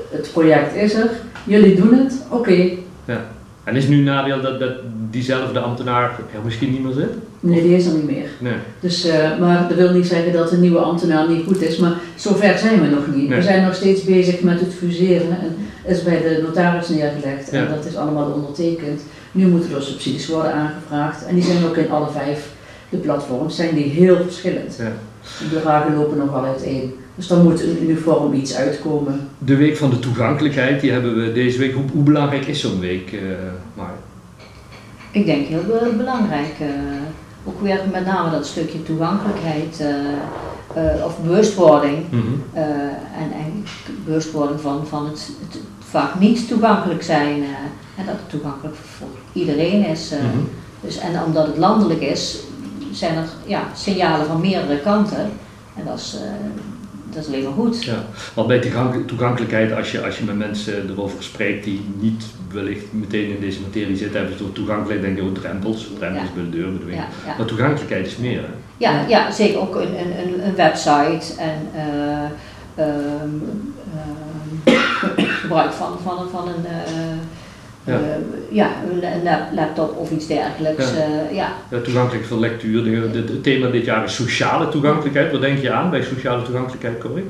Het 0.10 0.30
project 0.34 0.76
is 0.76 0.94
er, 0.94 1.10
jullie 1.46 1.76
doen 1.76 1.94
het, 1.94 2.14
oké. 2.30 2.70
Ja. 3.06 3.26
En 3.64 3.76
is 3.76 3.88
nu 3.88 3.98
een 3.98 4.04
nadeel 4.04 4.42
dat, 4.42 4.60
dat 4.60 4.74
diezelfde 5.10 5.60
ambtenaar 5.60 6.20
er 6.34 6.40
misschien 6.44 6.72
niet 6.72 6.84
meer 6.84 6.94
zit? 6.94 7.10
Nee, 7.40 7.62
die 7.62 7.76
is 7.76 7.86
er 7.86 7.94
niet 7.94 8.06
meer. 8.06 8.30
Nee. 8.40 8.54
Dus, 8.80 9.06
uh, 9.06 9.40
maar 9.40 9.66
dat 9.68 9.78
wil 9.78 9.92
niet 9.92 10.08
zeggen 10.08 10.34
dat 10.34 10.50
de 10.50 10.58
nieuwe 10.58 10.80
ambtenaar 10.80 11.30
niet 11.30 11.46
goed 11.46 11.62
is, 11.62 11.78
maar 11.78 11.94
zover 12.16 12.58
zijn 12.58 12.82
we 12.82 12.88
nog 12.88 13.16
niet. 13.16 13.30
We 13.30 13.42
zijn 13.42 13.66
nog 13.66 13.76
steeds 13.76 14.04
bezig 14.04 14.42
met 14.42 14.60
het 14.60 14.74
fuseren 14.74 15.40
en 15.42 15.56
is 15.86 16.04
bij 16.04 16.22
de 16.22 16.40
notaris 16.42 16.90
neergelegd 16.90 17.50
en 17.50 17.68
dat 17.68 17.86
is 17.86 17.96
allemaal 17.96 18.32
ondertekend. 18.32 19.02
Nu 19.32 19.48
moeten 19.48 19.76
er 19.76 19.84
subsidies 19.84 20.28
worden 20.28 20.54
aangevraagd 20.54 21.26
en 21.26 21.36
die 21.36 21.44
zijn 21.44 21.66
ook 21.66 21.78
in 21.78 21.92
alle 21.92 22.10
vijf 22.10 22.52
de 22.94 23.00
platforms, 23.00 23.56
zijn 23.56 23.76
die 23.76 23.84
heel 23.84 24.16
verschillend. 24.24 24.76
Ja. 24.78 24.92
De 25.50 25.60
vragen 25.60 25.96
lopen 25.96 26.18
nog 26.18 26.32
wel 26.32 26.46
uiteen. 26.46 26.94
Dus 27.16 27.28
dan 27.28 27.44
moet 27.44 27.64
een 27.64 27.84
uniform 27.84 28.34
iets 28.34 28.56
uitkomen. 28.56 29.30
De 29.38 29.56
week 29.56 29.78
van 29.78 29.90
de 29.90 30.00
toegankelijkheid, 30.00 30.82
die 30.82 30.92
hebben 30.92 31.24
we 31.24 31.32
deze 31.32 31.60
week. 31.60 31.74
Hoe, 31.74 31.84
hoe 31.92 32.04
belangrijk 32.04 32.46
is 32.46 32.60
zo'n 32.60 32.80
week, 32.80 33.12
uh, 33.12 33.20
Ik 35.12 35.26
denk 35.26 35.48
heel 35.48 35.64
belangrijk. 35.98 36.54
Uh, 36.62 36.68
ook 37.46 37.62
weer 37.62 37.80
met 37.92 38.06
name 38.06 38.32
dat 38.32 38.46
stukje 38.46 38.84
toegankelijkheid 38.84 39.82
uh, 39.82 41.06
of 41.06 41.20
bewustwording. 41.24 41.98
Mhm. 42.10 42.22
en, 42.54 43.32
en 43.32 43.66
bewustwording 44.06 44.62
van, 44.62 44.88
van 44.88 45.06
het, 45.06 45.30
het, 45.50 45.62
vaak 45.94 46.20
niet 46.20 46.48
toegankelijk 46.48 47.04
zijn. 47.04 47.44
en 47.98 48.06
dat 48.06 48.16
het 48.16 48.30
toegankelijk 48.30 48.76
voor 48.76 49.08
iedereen 49.34 49.86
is. 49.86 50.12
Mhm. 50.12 50.44
dus, 50.82 50.98
en 50.98 51.24
omdat 51.24 51.48
het 51.48 51.58
landelijk 51.58 52.02
is, 52.02 52.40
zijn 52.92 53.18
er 53.18 53.28
ja, 53.46 53.64
signalen 53.76 54.26
van 54.26 54.42
meerdere 54.42 54.80
kanten. 54.80 55.30
En 55.78 55.86
dat 55.86 55.98
is, 55.98 56.16
uh, 56.16 56.22
dat 57.14 57.24
is 57.24 57.28
alleen 57.28 57.44
maar 57.44 57.54
goed. 57.54 57.84
Ja, 57.84 58.06
want 58.34 58.48
bij 58.48 58.60
toegankelijkheid, 59.06 59.72
als 59.74 59.92
je, 59.92 60.04
als 60.04 60.18
je 60.18 60.24
met 60.24 60.38
mensen 60.38 60.90
erover 60.90 61.24
spreekt 61.24 61.64
die 61.64 61.86
niet 62.00 62.24
wellicht 62.52 62.86
meteen 62.92 63.30
in 63.30 63.40
deze 63.40 63.62
materie 63.62 63.98
zitten, 63.98 64.20
hebben 64.20 64.38
ze 64.38 64.44
door 64.44 64.54
toegankelijkheid 64.54 65.02
denk 65.02 65.18
je 65.18 65.24
ook 65.24 65.36
drempels, 65.36 65.88
drempels 66.00 66.34
bij 66.34 66.44
de 66.44 66.50
deur 66.50 66.72
ja, 66.88 66.96
ja. 66.96 67.08
Maar 67.38 67.46
toegankelijkheid 67.46 68.06
is 68.06 68.18
meer. 68.18 68.42
Hè? 68.42 68.54
Ja, 68.78 69.06
ja, 69.08 69.32
zeker 69.32 69.60
ook 69.60 69.76
een, 69.76 70.00
een, 70.00 70.46
een 70.46 70.56
website 70.56 71.42
en 71.42 71.68
uh, 71.76 72.94
gebruik 75.44 75.72
van, 75.72 75.92
van, 76.04 76.30
van 76.30 76.48
een 76.48 76.66
ja. 77.84 78.00
Uh, 78.00 78.06
ja, 78.50 78.70
een 78.84 79.56
laptop 79.56 79.98
of 79.98 80.12
iets 80.12 80.28
dergelijks. 80.28 80.92
Ja. 80.92 80.98
Uh, 80.98 81.36
ja. 81.36 81.54
ja. 81.70 81.80
toegankelijk 81.80 82.26
voor 82.26 82.40
lectuur. 82.40 83.12
Het 83.16 83.44
thema 83.44 83.70
dit 83.70 83.86
jaar 83.86 84.04
is 84.04 84.16
sociale 84.16 84.70
toegankelijkheid. 84.70 85.32
Wat 85.32 85.42
denk 85.42 85.60
je 85.60 85.72
aan 85.72 85.90
bij 85.90 86.04
sociale 86.04 86.44
toegankelijkheid, 86.44 86.98
Corrie? 86.98 87.26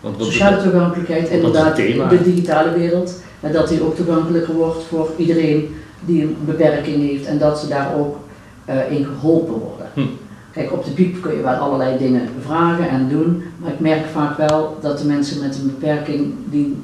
Want 0.00 0.24
sociale 0.24 0.62
toegankelijkheid, 0.62 1.28
inderdaad, 1.28 1.78
in 1.78 2.08
de 2.08 2.22
digitale 2.22 2.72
wereld. 2.78 3.22
En 3.40 3.52
dat 3.52 3.68
die 3.68 3.82
ook 3.82 3.96
toegankelijker 3.96 4.54
wordt 4.54 4.84
voor 4.84 5.10
iedereen 5.16 5.76
die 6.00 6.22
een 6.22 6.36
beperking 6.44 7.08
heeft 7.08 7.26
en 7.26 7.38
dat 7.38 7.58
ze 7.58 7.68
daar 7.68 7.94
ook 7.96 8.16
uh, 8.68 8.90
in 8.90 9.04
geholpen 9.04 9.54
worden. 9.54 9.86
Hm. 9.94 10.00
Kijk, 10.52 10.72
op 10.72 10.84
de 10.84 10.90
piep 10.90 11.22
kun 11.22 11.36
je 11.36 11.42
wel 11.42 11.54
allerlei 11.54 11.98
dingen 11.98 12.28
vragen 12.46 12.88
en 12.88 13.08
doen, 13.08 13.42
maar 13.58 13.72
ik 13.72 13.80
merk 13.80 14.06
vaak 14.12 14.36
wel 14.36 14.78
dat 14.80 14.98
de 14.98 15.06
mensen 15.06 15.40
met 15.40 15.58
een 15.58 15.66
beperking 15.66 16.34
die 16.44 16.76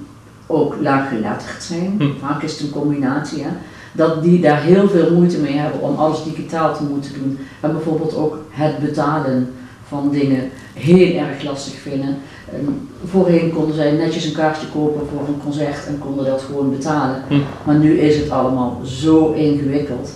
ook 0.50 0.74
laaggeletterd 0.80 1.62
zijn, 1.62 1.94
hm. 1.98 2.26
vaak 2.26 2.42
is 2.42 2.52
het 2.52 2.60
een 2.60 2.70
combinatie, 2.70 3.42
hè, 3.42 3.50
dat 3.92 4.22
die 4.22 4.40
daar 4.40 4.62
heel 4.62 4.88
veel 4.88 5.12
moeite 5.12 5.38
mee 5.38 5.56
hebben 5.56 5.80
om 5.80 5.96
alles 5.96 6.24
digitaal 6.24 6.76
te 6.76 6.82
moeten 6.82 7.12
doen. 7.12 7.38
En 7.60 7.72
bijvoorbeeld 7.72 8.16
ook 8.16 8.38
het 8.50 8.78
betalen 8.78 9.54
van 9.88 10.10
dingen 10.10 10.50
heel 10.74 11.16
erg 11.18 11.42
lastig 11.42 11.74
vinden. 11.74 12.16
En 12.52 12.88
voorheen 13.04 13.52
konden 13.52 13.74
zij 13.74 13.92
netjes 13.92 14.24
een 14.24 14.32
kaartje 14.32 14.66
kopen 14.66 15.06
voor 15.12 15.28
een 15.28 15.40
concert 15.42 15.86
en 15.86 15.98
konden 15.98 16.24
dat 16.24 16.42
gewoon 16.42 16.70
betalen. 16.70 17.22
Hm. 17.28 17.34
Maar 17.64 17.78
nu 17.78 17.98
is 17.98 18.16
het 18.16 18.30
allemaal 18.30 18.80
zo 18.84 19.32
ingewikkeld 19.32 20.10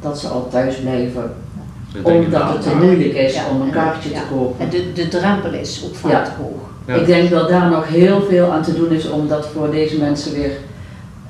dat 0.00 0.18
ze 0.18 0.28
al 0.28 0.48
thuis 0.50 0.76
blijven 0.76 1.34
omdat 2.02 2.52
het 2.52 2.62
te 2.62 2.76
moeilijk 2.76 3.14
is 3.14 3.38
om 3.50 3.60
een 3.60 3.70
kaartje 3.70 4.10
te 4.10 4.20
kopen. 4.30 4.64
En 4.64 4.70
de, 4.70 4.92
de 4.92 5.08
drempel 5.08 5.52
is 5.52 5.84
ook 5.84 5.94
vaak 5.94 6.24
te 6.24 6.30
hoog. 6.30 6.75
Ik 6.86 7.06
denk 7.06 7.30
dat 7.30 7.48
daar 7.48 7.70
nog 7.70 7.88
heel 7.88 8.22
veel 8.28 8.52
aan 8.52 8.62
te 8.62 8.74
doen 8.74 8.90
is 8.90 9.08
om 9.08 9.28
dat 9.28 9.48
voor 9.54 9.70
deze 9.70 9.98
mensen 9.98 10.34
weer 10.34 10.50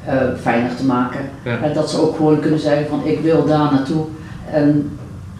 uh, 0.09 0.13
fijner 0.41 0.77
te 0.77 0.85
maken. 0.85 1.21
En 1.43 1.73
dat 1.75 1.91
ze 1.91 2.01
ook 2.01 2.17
gewoon 2.17 2.41
kunnen 2.41 2.61
zeggen 2.61 2.87
van 2.87 3.01
ik 3.05 3.21
wil 3.21 3.45
daar 3.45 3.73
naartoe 3.73 4.05
en 4.53 4.91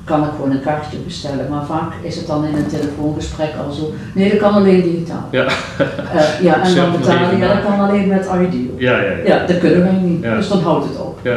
kan 0.05 0.25
ik 0.25 0.31
gewoon 0.31 0.51
een 0.51 0.63
kaartje 0.63 0.97
bestellen. 0.99 1.47
Maar 1.51 1.67
vaak 1.67 1.93
is 2.03 2.17
het 2.17 2.27
dan 2.27 2.45
in 2.45 2.55
een 2.55 2.67
telefoongesprek 2.67 3.51
al 3.67 3.73
zo, 3.73 3.93
nee 4.15 4.31
dat 4.31 4.39
kan 4.39 4.53
alleen 4.53 4.83
digitaal. 4.83 5.29
Ja, 5.31 5.45
uh, 5.45 6.41
ja 6.41 6.63
en 6.63 6.75
dan 6.75 6.93
betalen, 6.93 7.39
ja 7.39 7.55
dat 7.55 7.63
kan 7.63 7.81
alleen 7.81 8.09
met 8.09 8.29
ID. 8.41 8.55
Ja, 8.77 9.01
ja, 9.01 9.13
ja. 9.25 9.47
dat 9.47 9.59
kunnen 9.59 9.81
wij 9.81 9.93
niet, 9.93 10.23
dus 10.23 10.49
dan 10.49 10.61
houdt 10.61 10.85
het 10.89 11.01
op. 11.01 11.19
Ja. 11.23 11.37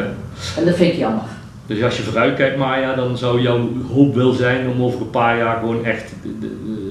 En 0.58 0.66
dat 0.66 0.76
vind 0.76 0.94
ik 0.94 1.00
jammer. 1.00 1.24
Dus 1.66 1.84
als 1.84 1.98
je 1.98 2.04
vooruit 2.04 2.36
kijkt 2.36 2.58
Maya, 2.58 2.96
dan 2.96 3.18
zou 3.18 3.42
jouw 3.42 3.70
hoop 3.94 4.16
wel 4.16 4.32
zijn 4.32 4.70
om 4.70 4.84
over 4.84 5.02
een 5.02 5.10
paar 5.10 5.38
jaar 5.38 5.58
gewoon 5.60 5.86
echt 5.86 6.14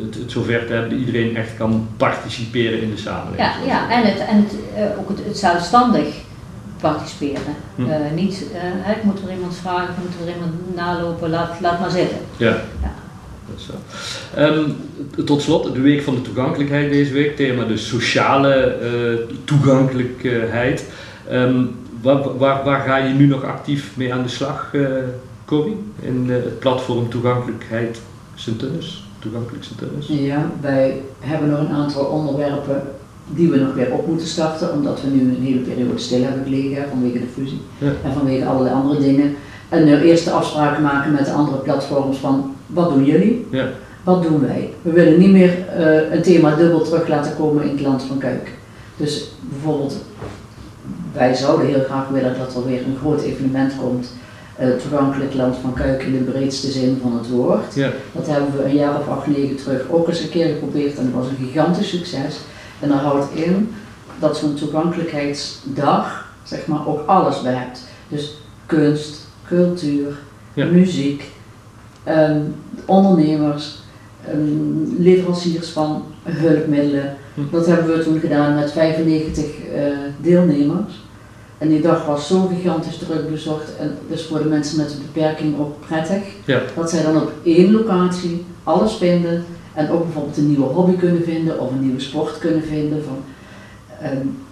het, 0.08 0.22
het 0.22 0.32
zover 0.32 0.66
te 0.66 0.72
hebben 0.72 0.90
dat 0.90 0.98
iedereen 0.98 1.36
echt 1.36 1.56
kan 1.56 1.88
participeren 1.96 2.82
in 2.82 2.90
de 2.90 2.96
samenleving. 2.96 3.48
Ja, 3.48 3.66
ja 3.66 3.90
en, 3.90 4.02
het, 4.04 4.18
en 4.18 4.36
het, 4.36 4.54
uh, 4.76 4.98
ook 4.98 5.08
het, 5.08 5.18
het, 5.24 5.38
zelfstandig 5.38 6.14
participeren. 6.80 7.54
Hm. 7.74 7.82
Uh, 7.82 7.96
niet, 8.14 8.44
uh, 8.86 8.96
ik 8.96 9.02
moet 9.02 9.22
er 9.22 9.34
iemand 9.34 9.56
vragen, 9.56 9.88
ik 9.88 10.00
moet 10.02 10.28
er 10.28 10.34
iemand 10.34 10.76
nalopen, 10.76 11.30
laat, 11.30 11.60
laat 11.60 11.80
maar 11.80 11.90
zitten. 11.90 12.18
Ja. 12.36 12.56
ja. 12.82 12.92
Um, 14.38 14.76
tot 15.24 15.42
slot, 15.42 15.74
de 15.74 15.80
week 15.80 16.02
van 16.02 16.14
de 16.14 16.22
toegankelijkheid 16.22 16.90
deze 16.90 17.12
week, 17.12 17.36
thema 17.36 17.64
de 17.64 17.76
sociale 17.76 18.78
toegankelijkheid. 19.44 20.84
Um, 21.32 21.76
waar, 22.00 22.38
waar, 22.38 22.64
waar, 22.64 22.80
ga 22.80 22.96
je 22.96 23.14
nu 23.14 23.26
nog 23.26 23.44
actief 23.44 23.96
mee 23.96 24.14
aan 24.14 24.22
de 24.22 24.28
slag, 24.28 24.70
Corrie? 25.44 25.76
In 26.00 26.30
het 26.30 26.58
platform 26.58 27.08
Toegankelijkheid 27.08 28.00
Sint-Tunis? 28.34 29.07
Toegankelijk 29.18 29.64
Sint-Tunis? 29.64 30.06
Ja, 30.06 30.50
wij 30.60 31.00
hebben 31.20 31.50
nog 31.50 31.58
een 31.58 31.74
aantal 31.74 32.04
onderwerpen 32.04 32.82
die 33.28 33.50
we 33.50 33.56
nog 33.56 33.74
weer 33.74 33.92
op 33.92 34.06
moeten 34.06 34.26
starten, 34.26 34.72
omdat 34.72 35.00
we 35.00 35.08
nu 35.08 35.20
een 35.20 35.42
hele 35.42 35.60
periode 35.60 35.98
stil 35.98 36.22
hebben 36.22 36.44
gelegen 36.44 36.88
vanwege 36.88 37.18
de 37.18 37.26
fusie 37.34 37.60
en 37.78 38.12
vanwege 38.12 38.46
allerlei 38.46 38.74
andere 38.74 39.00
dingen. 39.00 39.36
En 39.68 39.84
nu 39.84 40.00
eerste 40.00 40.30
afspraken 40.30 40.82
maken 40.82 41.12
met 41.12 41.24
de 41.24 41.32
andere 41.32 41.58
platforms 41.58 42.18
van 42.18 42.54
wat 42.66 42.90
doen 42.90 43.04
jullie? 43.04 43.46
Ja. 43.50 43.66
Wat 44.04 44.22
doen 44.22 44.40
wij? 44.40 44.72
We 44.82 44.92
willen 44.92 45.18
niet 45.18 45.30
meer 45.30 45.58
uh, 45.78 46.12
een 46.12 46.22
thema 46.22 46.54
dubbel 46.54 46.82
terug 46.82 47.08
laten 47.08 47.36
komen 47.36 47.62
in 47.64 47.70
het 47.70 47.80
land 47.80 48.02
van 48.02 48.18
Kuik. 48.18 48.52
Dus 48.96 49.30
bijvoorbeeld 49.40 49.96
wij 51.12 51.34
zouden 51.34 51.66
heel 51.66 51.84
graag 51.84 52.08
willen 52.08 52.38
dat 52.38 52.54
er 52.54 52.66
weer 52.66 52.80
een 52.86 52.96
groot 53.00 53.22
evenement 53.22 53.72
komt. 53.80 54.12
Uh, 54.60 54.76
toegankelijk 54.76 55.34
land 55.34 55.56
van 55.56 55.72
Kuik 55.72 56.02
in 56.02 56.12
de 56.12 56.30
breedste 56.30 56.70
zin 56.70 56.98
van 57.02 57.16
het 57.18 57.28
woord. 57.28 57.74
Ja. 57.74 57.90
Dat 58.12 58.26
hebben 58.26 58.56
we 58.56 58.64
een 58.64 58.74
jaar 58.74 58.98
of 59.00 59.08
acht, 59.08 59.26
negen 59.26 59.56
terug 59.56 59.90
ook 59.90 60.08
eens 60.08 60.20
een 60.20 60.28
keer 60.28 60.46
geprobeerd 60.46 60.98
en 60.98 61.04
dat 61.04 61.22
was 61.22 61.30
een 61.30 61.46
gigantisch 61.46 61.88
succes. 61.88 62.40
En 62.80 62.88
dat 62.88 62.98
houdt 62.98 63.34
in 63.34 63.74
dat 64.18 64.36
zo'n 64.36 64.54
toegankelijkheidsdag 64.54 66.32
zeg 66.42 66.66
maar 66.66 66.86
ook 66.86 67.06
alles 67.06 67.42
bij 67.42 67.54
hebt. 67.54 67.84
Dus 68.08 68.36
kunst, 68.66 69.26
cultuur, 69.46 70.18
muziek, 70.54 71.30
um, 72.08 72.54
ondernemers, 72.84 73.78
um, 74.32 74.96
leveranciers 74.98 75.68
van 75.68 76.04
hulpmiddelen, 76.22 77.16
Hm. 77.38 77.54
Dat 77.56 77.66
hebben 77.66 77.96
we 77.96 78.04
toen 78.04 78.20
gedaan 78.20 78.54
met 78.54 78.72
95 78.72 79.44
deelnemers. 80.20 80.92
En 81.58 81.68
die 81.68 81.80
dag 81.80 82.06
was 82.06 82.26
zo 82.26 82.46
gigantisch 82.46 82.98
druk 82.98 83.30
bezocht 83.30 83.76
en 83.76 83.98
dus 84.08 84.26
voor 84.26 84.38
de 84.38 84.48
mensen 84.48 84.76
met 84.76 84.92
een 84.92 85.02
beperking 85.12 85.58
ook 85.58 85.80
prettig. 85.86 86.22
Ja. 86.44 86.60
Dat 86.76 86.90
zij 86.90 87.02
dan 87.02 87.16
op 87.16 87.32
één 87.42 87.72
locatie 87.72 88.44
alles 88.62 88.94
vinden 88.94 89.44
en 89.74 89.90
ook 89.90 90.04
bijvoorbeeld 90.04 90.36
een 90.36 90.48
nieuwe 90.48 90.66
hobby 90.66 90.96
kunnen 90.96 91.22
vinden 91.22 91.60
of 91.60 91.70
een 91.70 91.80
nieuwe 91.80 92.00
sport 92.00 92.38
kunnen 92.38 92.62
vinden. 92.62 93.04
Van, 93.04 93.16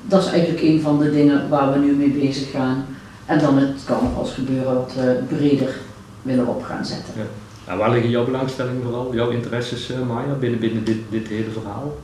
dat 0.02 0.22
is 0.22 0.30
eigenlijk 0.30 0.62
een 0.62 0.80
van 0.80 0.98
de 0.98 1.10
dingen 1.10 1.48
waar 1.48 1.72
we 1.72 1.78
nu 1.78 1.92
mee 1.92 2.10
bezig 2.10 2.50
gaan. 2.50 2.86
En 3.26 3.38
dan 3.38 3.58
het 3.58 4.30
gebeuren 4.30 4.75
wat 4.75 4.92
we 4.94 5.18
breder 5.28 5.75
willen 6.22 6.46
op 6.46 6.62
gaan 6.62 6.84
zetten. 6.84 7.12
Ja. 7.16 7.22
Nou, 7.66 7.78
waar 7.78 7.90
liggen 7.90 8.10
jouw 8.10 8.25
belangstellingen 8.25 8.82
vooral, 8.82 9.14
jouw 9.14 9.30
interesses, 9.30 9.90
uh, 9.90 9.96
Maya, 10.08 10.34
binnen, 10.40 10.60
binnen 10.60 10.84
dit, 10.84 10.98
dit 11.10 11.28
hele 11.28 11.50
verhaal? 11.50 11.96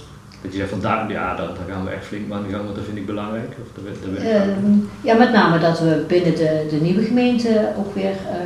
Dat 0.43 0.53
je 0.53 0.59
zegt 0.59 0.71
van 0.71 0.81
daar, 0.81 1.11
ja, 1.11 1.35
daar, 1.35 1.47
daar, 1.47 1.69
gaan 1.69 1.85
we 1.85 1.91
echt 1.91 2.05
flink 2.05 2.33
aan 2.33 2.43
de 2.43 2.49
gang, 2.49 2.65
want 2.65 2.77
dat 2.77 2.85
vind 2.85 2.97
ik 2.97 3.07
belangrijk. 3.07 3.57
Of 3.63 3.85
dat, 3.85 4.17
ehm, 4.25 4.79
ja, 5.01 5.15
met 5.15 5.33
name 5.33 5.59
dat 5.59 5.81
we 5.81 6.05
binnen 6.09 6.35
de, 6.35 6.67
de 6.71 6.77
nieuwe 6.77 7.05
gemeente 7.05 7.73
ook 7.79 7.95
weer 7.95 8.11
uh, 8.11 8.39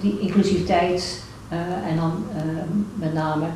die 0.00 0.18
inclusiviteit 0.20 1.22
uh, 1.52 1.58
en 1.90 1.96
dan 1.96 2.24
uh, 2.36 2.42
met 2.94 3.14
name 3.14 3.46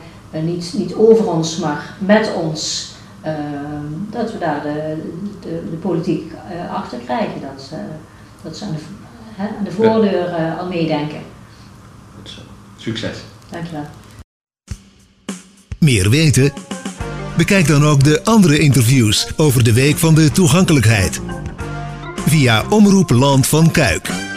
niet, 0.43 0.75
niet 0.77 0.95
over 0.95 1.31
ons, 1.31 1.59
maar 1.59 1.95
met 1.99 2.33
ons, 2.35 2.93
ehm, 3.21 3.93
dat 4.11 4.33
we 4.33 4.39
daar 4.39 4.63
de, 4.63 4.97
de, 5.41 5.63
de 5.71 5.77
politiek 5.77 6.33
achter 6.73 6.99
krijgen. 6.99 7.41
Dat, 7.41 7.71
dat 8.43 8.57
ze 8.57 8.65
aan 8.65 8.73
de, 8.73 8.79
hè, 9.35 9.49
aan 9.59 9.65
de 9.65 9.71
voordeur 9.71 10.35
al 10.59 10.69
meedenken. 10.69 11.21
Goed 12.17 12.31
zo. 12.31 12.41
Succes. 12.77 13.19
Dankjewel. 13.51 13.85
Meer 15.79 16.11
weten? 16.11 16.74
Bekijk 17.37 17.67
dan 17.67 17.85
ook 17.85 18.05
de 18.05 18.21
andere 18.25 18.59
interviews 18.59 19.27
over 19.37 19.65
de 19.65 19.73
Week 19.73 19.99
van 19.99 20.15
de 20.15 20.31
Toegankelijkheid. 20.31 21.21
Via 22.27 22.65
Omroep 22.69 23.11
Land 23.11 23.47
van 23.47 23.71
Kuik. 23.71 24.34